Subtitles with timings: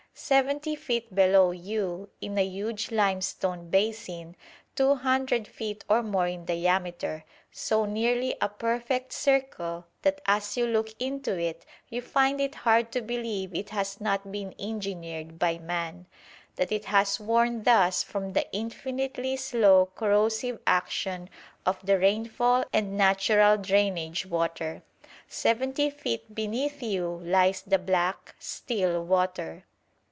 [0.13, 4.35] Seventy feet below you in a huge limestone basin,
[4.75, 10.67] two hundred feet or more in diameter so nearly a perfect circle that as you
[10.67, 15.57] look into it you find it hard to believe it has not been engineered by
[15.57, 16.05] man,
[16.57, 21.29] that it has worn thus from the infinitely slow corrosive action
[21.65, 24.83] of the rainfall and natural drainage water
[25.29, 29.63] seventy feet beneath you lies the black, still water.